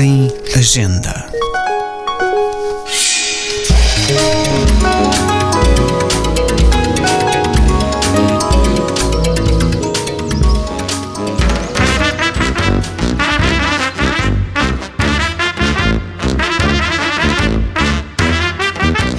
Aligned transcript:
Agenda. 0.00 1.28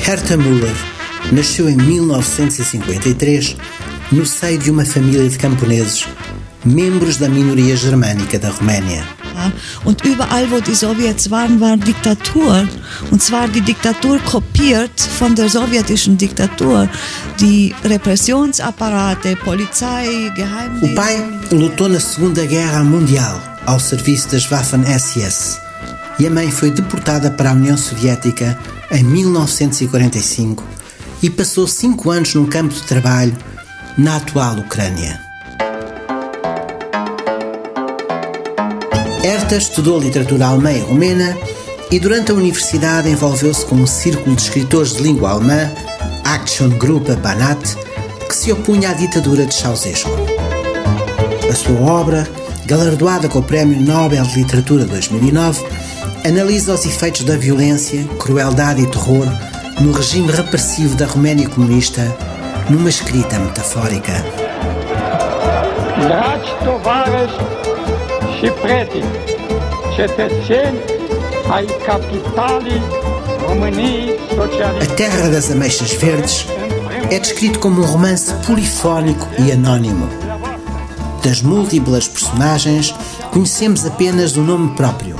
Herta 0.07 0.37
Müller 0.37 0.73
nasceu 1.33 1.69
em 1.69 1.75
1953 1.75 3.57
no 4.13 4.25
seio 4.25 4.57
de 4.57 4.71
uma 4.71 4.85
família 4.85 5.27
de 5.27 5.37
camponeses, 5.37 6.07
membros 6.63 7.17
da 7.17 7.27
minoria 7.27 7.75
germânica 7.75 8.39
da 8.39 8.49
Roménia. 8.49 9.18
Und 9.83 10.03
überall, 10.05 10.49
wo 10.51 10.59
die 10.59 10.75
Sowjets 10.75 11.29
waren, 11.29 11.59
war 11.59 11.77
Diktatur. 11.77 12.67
Und 13.11 13.21
zwar 13.21 13.47
die 13.47 13.61
Diktatur 13.61 14.19
kopiert 14.19 14.99
von 14.99 15.35
der 15.35 15.49
sowjetischen 15.49 16.17
Diktatur. 16.17 16.87
Die 17.39 17.73
Repressionsapparate, 17.83 19.35
Polizei, 19.37 20.31
Geheimdienste. 20.35 20.91
O 20.91 20.95
pai 20.95 21.23
lutou 21.51 21.89
na 21.89 21.99
Segunda 21.99 22.45
Guerra 22.45 22.83
Mundial 22.83 23.39
ao 23.65 23.79
serviço 23.79 24.29
das 24.31 24.49
Waffen-SS 24.49 25.69
e 26.19 26.27
a 26.27 26.29
mãe 26.29 26.51
foi 26.51 26.69
deportada 26.69 27.31
para 27.31 27.51
a 27.51 27.53
União 27.53 27.77
Soviética 27.77 28.57
em 28.91 29.03
1945 29.03 30.63
e 31.23 31.29
passou 31.29 31.65
cinco 31.65 32.11
anos 32.11 32.35
num 32.35 32.45
campo 32.45 32.73
de 32.73 32.83
trabalho 32.83 33.35
na 33.97 34.17
atual 34.17 34.57
Ucrânia. 34.57 35.28
Herta 39.29 39.57
estudou 39.57 39.99
literatura 39.99 40.47
alemã 40.47 40.71
e 40.71 40.79
romena 40.79 41.37
e 41.91 41.99
durante 41.99 42.31
a 42.31 42.33
universidade 42.33 43.11
envolveu-se 43.11 43.63
com 43.63 43.75
um 43.75 43.85
círculo 43.85 44.35
de 44.35 44.41
escritores 44.41 44.95
de 44.95 45.03
língua 45.03 45.29
alemã, 45.29 45.71
Action 46.23 46.69
Gruppe 46.69 47.15
Banat, 47.15 47.75
que 48.27 48.35
se 48.35 48.51
opunha 48.51 48.89
à 48.89 48.93
ditadura 48.93 49.45
de 49.45 49.53
Ceausescu. 49.53 50.09
A 51.47 51.53
sua 51.53 51.79
obra, 51.79 52.27
galardoada 52.65 53.29
com 53.29 53.37
o 53.37 53.43
Prémio 53.43 53.79
Nobel 53.79 54.23
de 54.23 54.35
Literatura 54.35 54.83
2009, 54.85 55.63
analisa 56.25 56.73
os 56.73 56.83
efeitos 56.87 57.21
da 57.21 57.37
violência, 57.37 58.03
crueldade 58.17 58.81
e 58.81 58.87
terror 58.87 59.27
no 59.79 59.91
regime 59.91 60.31
repressivo 60.31 60.95
da 60.95 61.05
Roménia 61.05 61.47
comunista, 61.47 62.01
numa 62.67 62.89
escrita 62.89 63.37
metafórica. 63.37 64.25
Cetățeni 69.95 70.77
ai 71.51 71.65
României 73.47 74.09
A 74.09 74.33
Socialiste. 74.35 74.93
Terra 74.93 75.27
das 75.29 75.49
Ameixas 75.51 75.93
Verdes 75.93 76.45
é 77.09 77.19
descrito 77.19 77.59
como 77.59 77.81
um 77.81 77.85
romance 77.85 78.33
polifónico 78.45 79.27
e 79.43 79.51
anónimo. 79.51 80.07
Das 81.23 81.41
múltiplas 81.41 82.07
personagens, 82.07 82.95
conhecemos 83.31 83.85
apenas 83.85 84.37
o 84.37 84.41
nome 84.41 84.69
próprio. 84.75 85.15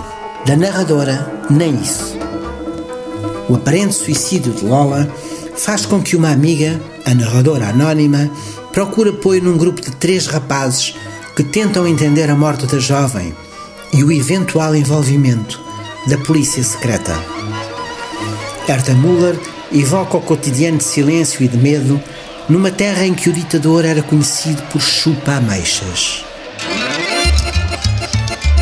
Da 0.45 0.55
narradora, 0.55 1.17
nem 1.49 1.75
isso. 1.75 2.17
O 3.49 3.55
aparente 3.55 3.95
suicídio 3.95 4.53
de 4.53 4.63
Lola 4.65 5.07
faz 5.55 5.85
com 5.85 6.01
que 6.01 6.15
uma 6.15 6.31
amiga, 6.31 6.79
a 7.05 7.13
narradora 7.13 7.67
anónima, 7.67 8.29
procure 8.71 9.09
apoio 9.09 9.43
num 9.43 9.57
grupo 9.57 9.81
de 9.81 9.91
três 9.91 10.27
rapazes 10.27 10.95
que 11.39 11.43
tentam 11.45 11.87
entender 11.87 12.29
a 12.29 12.35
morte 12.35 12.65
da 12.65 12.79
jovem 12.79 13.33
e 13.93 14.03
o 14.03 14.11
eventual 14.11 14.75
envolvimento 14.75 15.57
da 16.05 16.17
polícia 16.17 16.61
secreta. 16.61 17.17
Herta 18.67 18.91
Müller 18.91 19.39
evoca 19.71 20.17
o 20.17 20.21
cotidiano 20.21 20.79
de 20.79 20.83
silêncio 20.83 21.41
e 21.41 21.47
de 21.47 21.55
medo 21.55 21.97
numa 22.49 22.69
terra 22.69 23.05
em 23.05 23.13
que 23.13 23.29
o 23.29 23.33
ditador 23.33 23.85
era 23.85 24.03
conhecido 24.03 24.61
por 24.63 24.81
chupa-ameixas. 24.81 26.25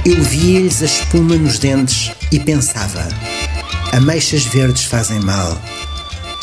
Eu 0.05 0.21
via-lhes 0.21 0.83
a 0.83 0.85
espuma 0.85 1.35
nos 1.35 1.57
dentes 1.57 2.11
e 2.31 2.39
pensava: 2.39 3.07
ameixas 3.91 4.45
verdes 4.45 4.83
fazem 4.83 5.19
mal, 5.21 5.59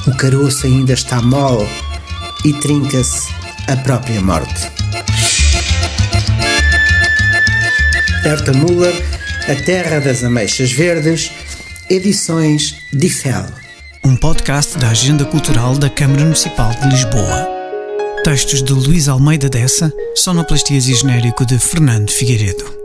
o 0.05 0.17
caroço 0.17 0.67
ainda 0.67 0.95
está 0.95 1.23
mole 1.23 1.69
e 2.45 2.53
trinca-se 2.55 3.33
a 3.69 3.77
própria 3.77 4.21
morte. 4.21 4.74
Herta 8.25 8.53
Müller, 8.55 8.95
A 9.47 9.55
Terra 9.55 10.01
das 10.01 10.25
Ameixas 10.25 10.73
Verdes, 10.73 11.31
edições 11.91 12.75
Difel. 12.91 13.45
Um 14.03 14.17
podcast 14.17 14.79
da 14.79 14.89
Agenda 14.89 15.27
Cultural 15.27 15.77
da 15.77 15.91
Câmara 15.91 16.23
Municipal 16.23 16.71
de 16.71 16.89
Lisboa. 16.89 17.47
Textos 18.25 18.63
de 18.63 18.73
Luís 18.73 19.09
Almeida 19.09 19.51
Dessa, 19.51 19.93
sonoplastias 20.15 20.89
e 20.89 20.95
genérico 20.95 21.45
de 21.45 21.59
Fernando 21.59 22.11
Figueiredo. 22.11 22.84